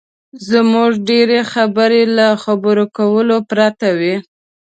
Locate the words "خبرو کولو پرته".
2.43-3.87